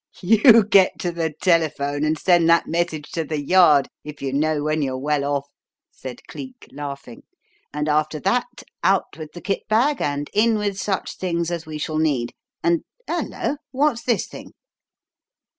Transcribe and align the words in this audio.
"You 0.23 0.63
'get 0.65 0.97
to' 0.97 1.11
the 1.11 1.31
telephone 1.43 2.03
and 2.03 2.17
send 2.17 2.49
that 2.49 2.65
message 2.65 3.11
to 3.11 3.23
The 3.23 3.39
Yard, 3.39 3.87
if 4.03 4.19
you 4.19 4.33
know 4.33 4.63
when 4.63 4.81
you're 4.81 4.97
well 4.97 5.23
off," 5.23 5.45
said 5.91 6.25
Cleek, 6.27 6.67
laughing. 6.71 7.21
"And, 7.71 7.87
after 7.87 8.19
that, 8.21 8.63
out 8.83 9.15
with 9.15 9.33
the 9.33 9.41
kit 9.41 9.67
bag 9.67 10.01
and 10.01 10.27
in 10.33 10.57
with 10.57 10.79
such 10.79 11.17
things 11.17 11.51
as 11.51 11.67
we 11.67 11.77
shall 11.77 11.99
need; 11.99 12.33
and 12.63 12.81
Hullo! 13.07 13.57
what's 13.69 14.01
this 14.01 14.25
thing?" 14.25 14.53